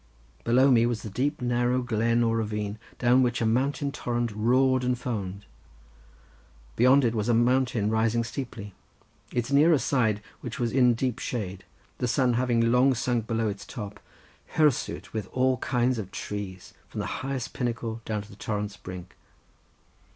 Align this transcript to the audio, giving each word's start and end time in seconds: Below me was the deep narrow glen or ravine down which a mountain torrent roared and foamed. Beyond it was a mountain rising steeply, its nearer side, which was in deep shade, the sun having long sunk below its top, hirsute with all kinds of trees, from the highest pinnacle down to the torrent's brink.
Below 0.45 0.71
me 0.71 0.87
was 0.87 1.03
the 1.03 1.11
deep 1.11 1.43
narrow 1.43 1.83
glen 1.83 2.23
or 2.23 2.37
ravine 2.37 2.79
down 2.97 3.21
which 3.21 3.39
a 3.39 3.45
mountain 3.45 3.91
torrent 3.91 4.31
roared 4.31 4.83
and 4.83 4.97
foamed. 4.97 5.45
Beyond 6.75 7.05
it 7.05 7.13
was 7.13 7.29
a 7.29 7.35
mountain 7.35 7.91
rising 7.91 8.23
steeply, 8.23 8.73
its 9.31 9.51
nearer 9.51 9.77
side, 9.77 10.23
which 10.39 10.59
was 10.59 10.71
in 10.71 10.95
deep 10.95 11.19
shade, 11.19 11.65
the 11.99 12.07
sun 12.07 12.33
having 12.33 12.71
long 12.71 12.95
sunk 12.95 13.27
below 13.27 13.47
its 13.47 13.63
top, 13.63 13.99
hirsute 14.55 15.13
with 15.13 15.27
all 15.33 15.57
kinds 15.57 15.99
of 15.99 16.09
trees, 16.09 16.73
from 16.87 16.99
the 16.99 17.05
highest 17.21 17.53
pinnacle 17.53 18.01
down 18.03 18.23
to 18.23 18.29
the 18.31 18.35
torrent's 18.35 18.77
brink. 18.77 19.15